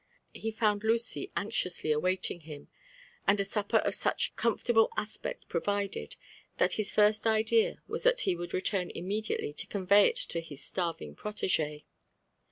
[0.33, 2.69] He found Lucy anxiously awaitiog him,
[3.27, 6.15] and a tfupper Of such com fortable aspect provided,
[6.57, 10.61] that his first idea was that* he would return immediately to convey it to his
[10.63, 11.83] starvipg proteg6.